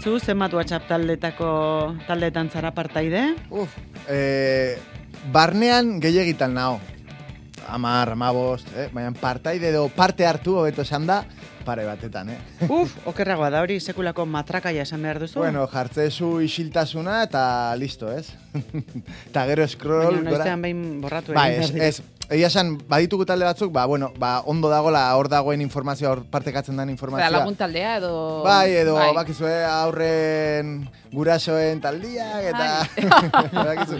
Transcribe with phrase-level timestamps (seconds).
[0.00, 1.48] Zu, zenbat WhatsApp taldetako
[2.06, 3.34] taldetan zara partaide?
[3.52, 3.74] Uf,
[4.08, 4.78] e,
[5.34, 6.78] barnean gehiagitan nao.
[7.68, 8.88] Amar, amabost, eh?
[8.92, 11.20] baina partaide edo parte hartu, hobeto esan da,
[11.64, 12.38] pare batetan, eh?
[12.68, 15.38] Uf, okerragoa da hori sekulako matrakaia esan behar duzu.
[15.42, 17.42] Bueno, jartzezu isiltasuna eta
[17.78, 18.32] listo, ez?
[19.30, 20.16] Eta gero scroll...
[20.20, 22.02] Baina noizean behin borratu Ba, egin ez, behar ez.
[22.30, 26.76] Egia esan, baditugu talde batzuk, ba, bueno, ba, ondo dagola hor dagoen informazioa, hor partekatzen
[26.78, 27.30] den Eta informazioa.
[27.40, 28.12] lagun taldea edo...
[28.46, 30.76] Bai, edo bakizue aurren
[31.12, 32.68] gurasoen taldiak eta...
[33.72, 33.98] bakizu.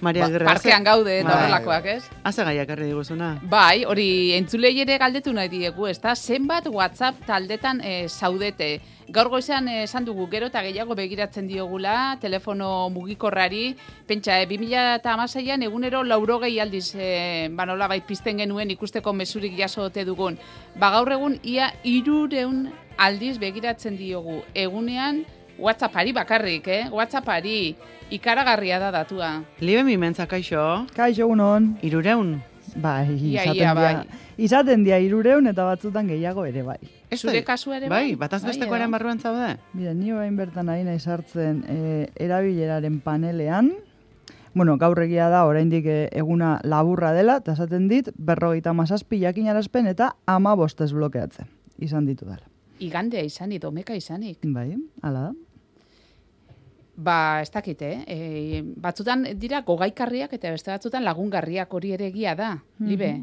[0.00, 2.04] Maria ba, Parkean gaude eta Bai, horrelakoak, ez?
[2.24, 3.34] Haze gaiak erri diguzuna.
[3.42, 6.14] Bai, hori entzulei ere galdetu nahi diegu, ez da?
[6.16, 8.78] Zenbat WhatsApp taldetan eh, zaudete?
[9.10, 13.74] Gaur goizean eh, esan dugu gero eta gehiago begiratzen diogula, telefono mugikorrari,
[14.06, 20.04] pentsa, eh, 2006an egunero laurogei aldiz, eh, ba nola bai pizten genuen ikusteko mesurik jasote
[20.06, 20.38] dugun.
[20.78, 24.44] Ba gaur egun ia irureun aldiz begiratzen diogu.
[24.54, 25.24] Egunean
[25.60, 26.84] WhatsAppari bakarrik, eh?
[26.90, 27.76] WhatsAppari
[28.10, 29.42] ikaragarria da datua.
[29.60, 30.86] Libe mimentza, kaixo?
[30.96, 31.76] Kaixo unon.
[31.82, 32.40] Irureun?
[32.76, 34.20] Bai, Ia, izaten ia, dia, bai.
[34.38, 36.78] izaten dia irureun eta batzutan gehiago ere bai.
[37.16, 38.12] Zure kasu ere bai?
[38.12, 38.16] bai?
[38.16, 39.56] bataz Bai, bestekoaren barruan zaude?
[39.74, 43.72] Mira, ni bain bertan ari nahi sartzen e, erabileraren panelean,
[44.52, 49.86] Bueno, gaur egia da, oraindik eh, eguna laburra dela, eta esaten dit, berrogeita mazazpi jakinarazpen
[49.86, 51.46] eta ama bostez blokeatzen.
[51.78, 52.42] Izan ditu dela.
[52.82, 54.40] Igandea izanik, domeka izanik.
[54.42, 54.74] Bai,
[55.06, 55.32] ala da.
[57.00, 57.98] Ba, ez dakit, eh?
[58.06, 63.14] E, batzutan dira gogaikarriak eta beste batzutan lagungarriak hori ere egia da, libe.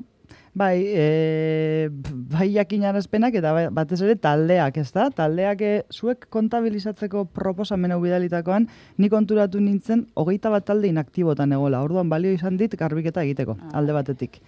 [0.57, 1.89] Bai, e,
[2.33, 5.05] bai jakinarazpenak eta bai- batez ere taldeak, ez da?
[5.13, 8.65] Taldeak e, zuek kontabilizatzeko proposamen hau bidalitakoan,
[8.97, 11.83] ni konturatu nintzen hogeita bat talde inaktibotan egola.
[11.85, 14.41] Orduan balio izan dit garbiketa egiteko, alde batetik.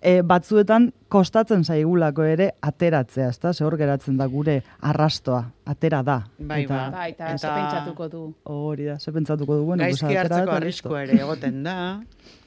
[0.00, 3.52] E, batzuetan kostatzen zaigulako ere ateratzea, ez da?
[3.52, 6.20] Ze hor geratzen da gure arrastoa, atera da.
[6.38, 6.90] Bai, eta, ba.
[6.94, 8.22] Ba, eta, Eta- pentsatuko du.
[8.44, 11.78] Hori da, ze pentsatuko du, bueno, Gaizki hartzeko arriskua ere egoten da.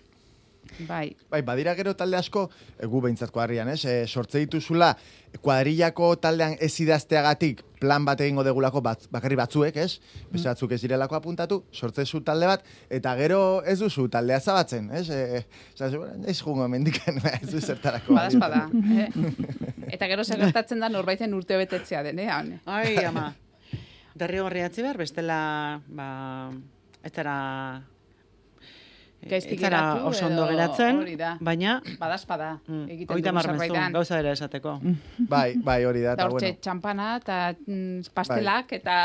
[0.87, 1.15] Bai.
[1.31, 2.47] Bai, badira gero talde asko,
[2.77, 3.83] e, gu behintzat kuadrian, ez?
[3.85, 4.93] E, sortze dituzula,
[5.41, 9.99] kuadrillako taldean ez idazteagatik plan bat egingo degulako bat, bakarri batzuek, ez?
[10.31, 14.91] Beste batzuk ez direlako apuntatu, sortze zu talde bat, eta gero ez duzu taldea zabatzen,
[14.93, 15.07] ez?
[15.09, 15.43] E,
[15.77, 15.93] Zaz,
[16.27, 18.15] ez jungo mendiken, ez du zertarako.
[18.17, 18.67] Badazpada.
[19.05, 19.09] eh?
[19.91, 22.59] Eta gero zer gertatzen da norbaiten urte betetzea denean.
[22.65, 23.31] Ai, ama.
[24.21, 25.39] Derrigorriatzi behar, bestela,
[25.87, 26.11] ba,
[27.03, 27.15] ez.
[29.29, 31.37] Gaizki ez zara geratu oso ondo edo geratzen, hori da.
[31.39, 31.75] baina...
[31.99, 32.59] Badazpada.
[32.67, 33.93] Mm, Egiten Oita dugu marmezu, zerbaitan.
[33.93, 34.73] gauza ere esateko.
[35.29, 36.59] Bai, bai, hori da, Eta eta hortxe bueno.
[36.61, 37.37] txampana eta
[37.67, 38.95] mm, pastelak eta...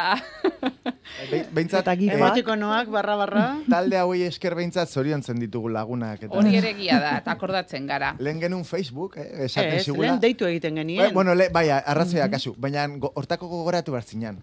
[1.30, 2.36] Be- Behintzat, Eta gifak.
[2.38, 3.44] eh, barra barra.
[3.70, 6.22] talde hauei esker behintzat zoriontzen ditugu lagunak.
[6.22, 8.14] Eta Hori ere egia da, eta akordatzen gara.
[8.24, 10.06] Lehen genuen Facebook, eh, esaten zigula.
[10.08, 11.02] lehen deitu egiten genien.
[11.04, 14.40] Bai, bueno, le, bai, arrazoia kasu, baina hortako gogoratu behar zinan.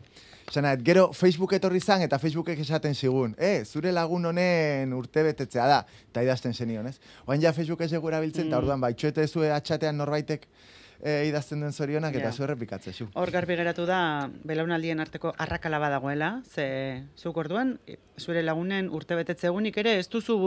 [0.54, 5.66] Zena, gero Facebook etorri zan eta Facebookek esaten zigun, eh, zure lagun honen urte betetzea
[5.66, 5.80] da,
[6.12, 7.00] eta idazten zenion, ez?
[7.26, 10.46] Oain ja Facebook ez egu erabiltzen, eta orduan, bai, txoete zue atxatean norbaitek
[11.04, 12.32] eh, idazten den zorionak, eta Ja.
[12.32, 13.10] zu errepikatze zu.
[13.14, 17.78] Hor garbi geratu da, belaunaldien arteko arrakala badagoela, ze zuk orduan,
[18.18, 20.38] zure lagunen urte betetze egunik ere, ez duzu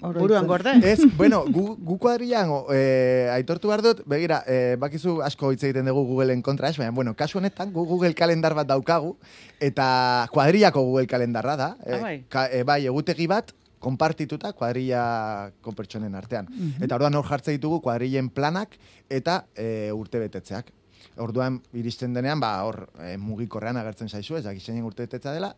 [0.00, 0.72] buruan gorde.
[0.82, 5.62] Ez, bueno, gu, gu kuadrilan, o, eh, aitortu behar dut, begira, eh, bakizu asko hitz
[5.62, 9.16] egiten dugu Googleen kontra, ez, baina, bueno, kasu honetan, gu Google kalendar bat daukagu,
[9.60, 11.76] eta kuadrillako Google kalendarra da.
[11.86, 12.24] Ah, bai.
[12.28, 13.54] ka, eh, bai, egutegi bat,
[13.84, 16.48] konpartituta kuadrillako pertsonen artean.
[16.80, 18.78] Eta orduan hor jartze ditugu kuadrillen planak
[19.10, 20.72] eta e, urte betetzeak.
[21.20, 25.52] Orduan iristen denean, ba, hor e, mugikorrean agertzen zaizu, ez dakit zeinen urte betetzea dela,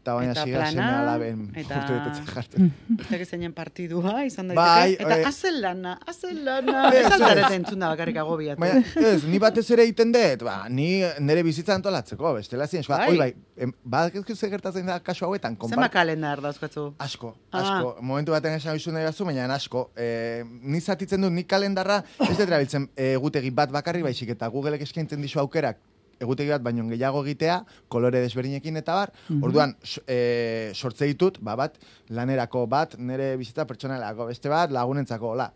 [0.00, 2.70] eta baina Eta siga plana, seme alaben eta- urte betetzea jartzen.
[2.98, 4.56] Ez dakit zeinen partidua izan daiteke.
[4.56, 6.86] Bai, eta eh, azel lana, azel lana.
[6.88, 7.12] Ez, Ez ez.
[7.18, 8.60] altarete entzun da bakarrik agobiatu.
[8.60, 8.80] Baina,
[9.12, 13.10] ez, ni batez ere egiten dut, ba, ni nire bizitza antolatzeko, bestela zien, ba, Bai.
[13.12, 15.92] oi bai, em, badakizkizu ze gertatzen da kasu hauetan, Zenba konpart...
[15.92, 16.94] kalendar dauzkatzu?
[16.98, 17.60] Asko, Ah.
[17.60, 17.96] asko.
[18.00, 19.90] Momentu baten esan izu nahi batzu, baina asko.
[19.96, 24.48] E, ni zatitzen dut, ni kalendarra, ez dut erabiltzen e, egutegi bat bakarri baizik, eta
[24.48, 25.76] Googleek eskaintzen dizu aukerak
[26.20, 27.58] egutegi bat baino gehiago egitea,
[27.88, 31.78] kolore desberdinekin eta bar, orduan s- e, sortze ditut, ba bat,
[32.10, 35.50] lanerako bat, nire bizitza pertsonalako beste bat, lagunentzako, hola.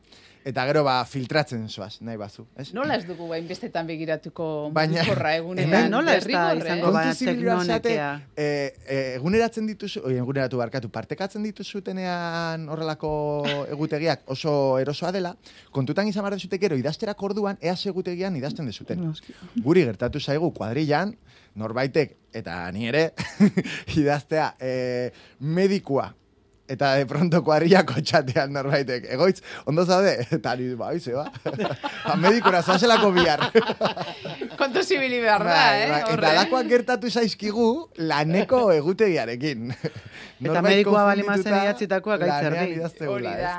[0.44, 2.66] Eta gero ba filtratzen zoaz, nahi bazu, ez?
[2.76, 5.70] Nola ez dugu bain bestetan begiratuko Baina- mugikorra egunean.
[5.72, 8.08] Eta nola ez da izango ba, teknonekea.
[8.36, 8.48] e,
[8.84, 13.12] e, eguneratzen dituzu, oi, eguneratu barkatu, partekatzen dituzutenean horrelako
[13.72, 15.34] egutegiak oso erosoa dela,
[15.72, 19.14] kontutan izan behar dezutek gero idazterak orduan, ea egutegian idazten dezuten.
[19.64, 21.16] Guri gertatu zaigu kuadrillan,
[21.54, 23.14] norbaitek, eta ni ere,
[23.96, 25.10] idaztea, e,
[25.40, 26.10] medikua,
[26.68, 30.14] eta de pronto kuadrillako txatean norbaitek, egoitz, ondo zaude?
[30.38, 31.26] Eta ni, bai, ze ba.
[32.04, 33.40] Ha, medikura, zoazelako bihar.
[34.60, 35.90] Kontu zibili behar da, Bai, eh?
[35.90, 36.30] bai, Eta horre.
[36.30, 37.66] alakoak gertatu zaizkigu
[37.96, 39.70] laneko egutegiarekin.
[39.74, 42.78] Eta medikua balimazen konfundituta idatzitakoak gaitz lanean erdi.
[42.80, 43.54] idaztegula, Hori da.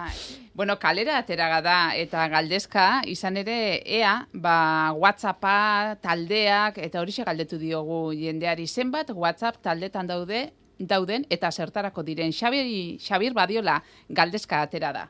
[0.56, 3.58] Bueno, kalera ateraga da eta galdezka izan ere
[3.98, 10.46] ea, ba WhatsAppa taldeak eta horixe galdetu diogu jendeari zenbat WhatsApp taldetan daude
[10.80, 15.08] dauden eta zertarako diren Xabier Xabier Badiola galdezka atera da.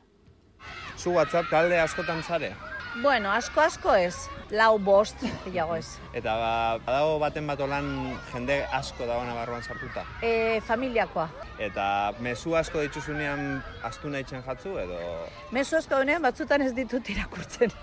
[0.96, 2.54] Zu WhatsApp talde askotan zare.
[3.02, 4.14] Bueno, asko asko ez,
[4.56, 5.98] lau bost, gehiago ez.
[6.16, 6.52] Eta ba,
[6.86, 7.90] badago baten bat olan
[8.30, 10.06] jende asko dagoena barruan sartuta.
[10.24, 11.26] E, familiakoa.
[11.60, 15.02] Eta mezu asko dituzunean astu nahi jatzu edo...
[15.52, 17.76] Mezu asko denean batzutan ez ditut irakurtzen.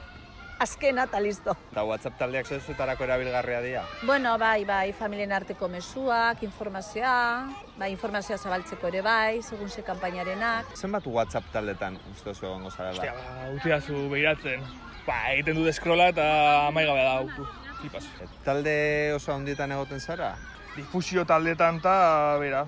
[0.63, 1.56] Azkena eta listo.
[1.74, 3.81] Eta WhatsApp taldeak zezutarako erabilgarria dira.
[4.07, 10.71] Bueno, bai, bai, familien arteko mezuak, informazioa, bai, informazioa zabaltzeko ere bai, segun ze kanpainarenak.
[10.80, 12.95] Zenbat WhatsApp taldetan uste oso egongo zarela?
[12.95, 14.63] Ostia, ba, utiazu behiratzen.
[15.04, 16.30] Ba, egiten du deskrola eta
[16.69, 17.50] amaigabe da.
[17.81, 18.07] Flipas.
[18.45, 18.77] Talde
[19.18, 20.31] oso handietan egoten zara?
[20.77, 21.98] Difusio taldetan eta,
[22.39, 22.63] bera,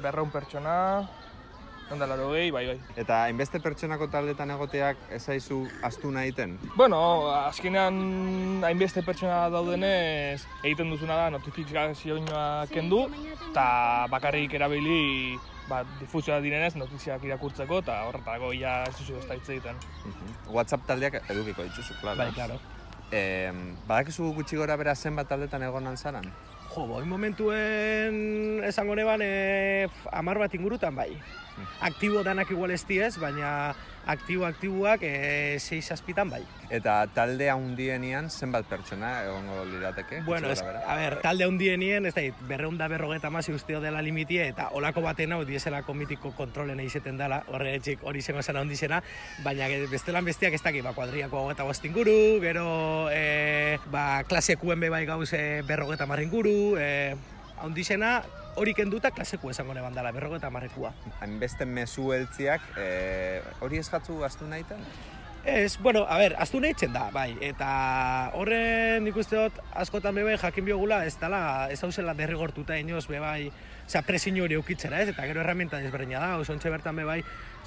[0.00, 0.78] berraun pertsona,
[1.92, 2.76] onda laro gehi, bai, bai.
[3.00, 6.56] Eta hainbeste pertsonako taldetan egoteak ezaizu astu nahiten?
[6.76, 6.98] Bueno,
[7.34, 13.04] azkenean hainbeste pertsona daudenez egiten duzuna da notifikazioa kendu
[13.50, 13.66] eta
[14.12, 15.36] bakarrik erabili
[15.68, 19.84] ba, difusioa direnez notiziak irakurtzeko eta horretarako ja ez duzu ez hitz egiten.
[20.48, 22.18] WhatsApp taldeak edukiko dituzu, klaro.
[22.24, 22.58] Bai, claro.
[23.14, 23.52] Eh,
[23.86, 26.26] badakizu gutxi gora bera zenbat taldetan egonan zaran?
[26.72, 31.10] Jo, boi momentuen esango neban e, amar bat ingurutan bai.
[31.86, 33.74] Aktibo danak igual ez diez, baina
[34.06, 36.42] aktibo aktiboak e, seiz azpitan bai.
[36.74, 40.22] Eta talde handienian zenbat pertsona egongo lirateke?
[40.26, 44.70] Bueno, ez, a ber, talde hundienien, ez da, berreunda berrogeta masi usteo dela limitie, eta
[44.76, 49.00] olako baten hau dieselako mitiko kontrolen egizeten dela, horre etxik hori zengo esan handizena,
[49.44, 52.66] baina bestelan bestiak ez dakit, ba, kuadriako hogeta bost inguru, gero,
[53.12, 53.24] e,
[53.90, 57.16] ba, klasekuen be bai gauz e, berrogeta mar inguru, e,
[57.62, 58.22] handizena,
[58.56, 60.92] hori kenduta klaseku esango neban dela, berrogeta marrekua.
[61.20, 64.82] hainbeste mezu heltziak, eh, hori ez jatzu astu nahiten?
[65.44, 70.38] Ez, bueno, a ber, aztu nahi da, bai, eta horren nik uste dut askotan bebai
[70.40, 73.52] jakin biogula ez dela, ez hauzela derrigortuta inoz bebai,
[73.84, 75.10] Osea, presio hori eukitzera, ez?
[75.12, 77.18] Eta gero herramienta desberdina da, osontxe bertan bebai,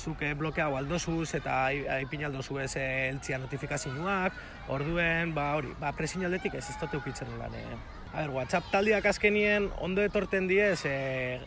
[0.02, 1.60] zuke blokeau aldozuz eta
[2.00, 4.42] aipin aldozu ez eh, eltzia notifikazioak,
[4.74, 7.54] orduen, ba hori, ba presio aldetik ez ez dut eukitzen lan.
[7.54, 7.78] Eh.
[8.14, 11.38] A ber, WhatsApp taldiak azkenien ondo etorten diez, eh,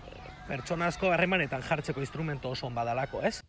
[0.46, 3.40] pertsona asko harremanetan jartzeko instrumento oso on badalako, ez?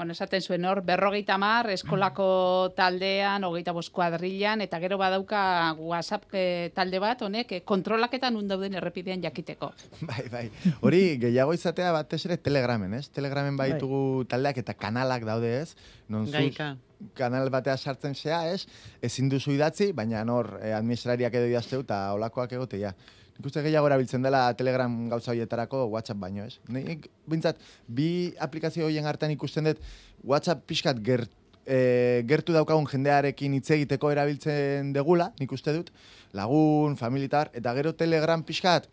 [0.00, 2.26] Bueno, esaten zuen hor, berrogeita mar, eskolako
[2.72, 8.48] taldean, hogeita bost kuadrilan, eta gero badauka WhatsApp eh, talde bat, honek, eh, kontrolaketan un
[8.48, 9.68] dauden errepidean jakiteko.
[10.08, 10.46] Bai, bai.
[10.80, 13.10] Hori gehiago izatea batez ere Telegramen, ez?
[13.12, 13.74] Telegramen Bai.
[13.74, 15.76] baitugu taldeak eta kanalak daude, ez?
[16.08, 16.72] Non zu Gaika.
[17.12, 18.64] kanal batea sartzen zea, ez?
[19.04, 22.96] Ezin duzu idatzi, baina nor eh, administrariak edo idazteu eta olakoak egotea.
[23.40, 26.58] Nik uste gehiago erabiltzen dela Telegram gauza horietarako WhatsApp baino, ez?
[26.68, 27.56] Nik, bintzat,
[27.88, 29.80] bi aplikazio horien hartan ikusten dut
[30.28, 31.32] WhatsApp pixkat gert,
[31.64, 35.88] e, gertu daukagun jendearekin hitz egiteko erabiltzen degula, nik uste dut,
[36.36, 38.90] lagun, familitar, eta gero Telegram pixkat,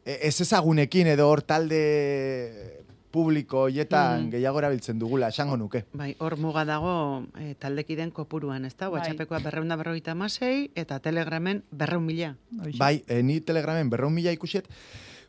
[0.00, 1.84] e, ez ezagunekin edo hor talde
[3.14, 4.30] publiko hoietan Mhm.
[4.34, 5.84] gehiago erabiltzen dugula, esango nuke.
[5.94, 8.88] Bai, hor muga dago e, taldekiden kopuruan, ez da?
[8.88, 8.98] Bai.
[8.98, 12.34] WhatsAppekoa berreunda berrogeita amasei eta Telegramen berreun mila.
[12.78, 14.66] Bai, e, ni Telegramen berreun mila ikusiet,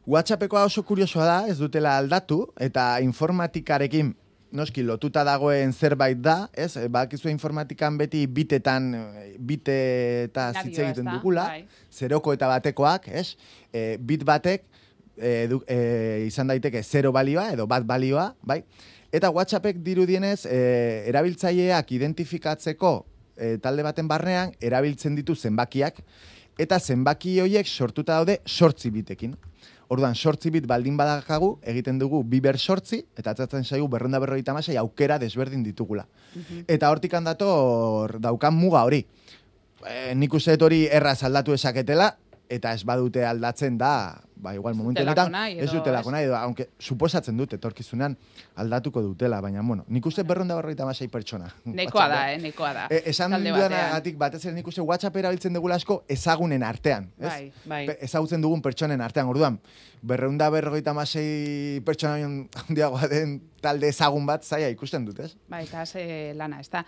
[0.08, 4.15] WhatsAppekoa oso kuriosoa da, ez dutela aldatu, eta informatikarekin
[4.56, 6.75] noski lotuta dagoen zerbait da, ez?
[6.77, 8.92] E, Bakizu informatikan beti bitetan,
[9.39, 9.75] bite
[10.30, 11.65] eta hitz egiten dugula, Bai.
[11.92, 13.36] zeroko eta batekoak, ez?
[13.74, 14.63] E, bit batek
[15.17, 18.63] e, du, e, izan daiteke zero balioa edo bat balioa, bai?
[19.15, 20.60] Eta WhatsAppek dirudienez e,
[21.10, 22.93] erabiltzaileak identifikatzeko
[23.38, 26.01] e, talde baten barnean erabiltzen ditu zenbakiak
[26.60, 29.36] eta zenbaki horiek sortuta daude sortzi bitekin.
[29.91, 34.79] Orduan, sortzi bit baldin badakagu, egiten dugu biber sortzi, eta atzatzen zaigu berrenda berroita masai
[34.81, 36.07] aukera desberdin ditugula.
[36.65, 39.03] Eta hortik handator daukan muga hori.
[39.86, 42.15] E, nik uste hori erraz aldatu esaketela,
[42.50, 47.38] eta ez badute aldatzen da, ba, igual momentu honetan, ez dutelako nahi, edo, aunque suposatzen
[47.38, 48.16] dute etorkizunean
[48.62, 51.50] aldatuko dutela, baina, bueno, nik uste berrenda berroita masai pertsona.
[51.66, 52.86] Nekoa da, eh, nekoa da.
[52.94, 57.32] E, esan dudanagatik batez ere nik uste WhatsApp erabiltzen dugula asko ezagunen artean, ez?
[57.32, 57.52] Bai.
[57.74, 57.98] Bai.
[58.06, 59.60] Ezagutzen dugun pertsonen artean, orduan,
[60.06, 62.20] berreunda berrogeita masei pertsona
[62.62, 65.34] handiagoa den talde ezagun bat zaila ikusten dut, ez?
[65.50, 66.86] Bai, eta ze lana, ez da.